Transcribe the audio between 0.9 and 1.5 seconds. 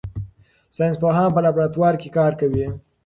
پوهان په